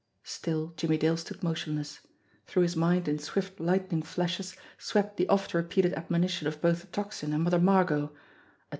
Still 0.23 0.73
Jimmie 0.77 0.97
Dale 0.97 1.15
stood 1.17 1.43
motionless. 1.43 1.99
Through 2.47 2.63
his 2.63 2.75
mind 2.75 3.07
in 3.07 3.19
swift, 3.19 3.59
lightning 3.59 4.01
flashes 4.01 4.55
swept 4.79 5.17
the 5.17 5.29
oft 5.29 5.53
repeated 5.53 5.93
admonition 5.93 6.47
of 6.47 6.59
both 6.59 6.81
the 6.81 6.87
Tocsin 6.87 7.33
and 7.35 7.43
Mother 7.43 7.59
Margot. 7.59 8.11